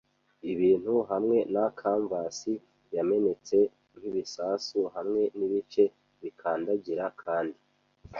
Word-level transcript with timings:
ibintu, 0.51 0.93
hamwe 1.11 1.37
na 1.53 1.65
canvas 1.79 2.39
yamenetse 2.95 3.57
nkibisasu 3.97 4.79
hamwe 4.95 5.21
nibice 5.37 5.83
bikandagira 6.21 7.05
kandi 7.21 7.59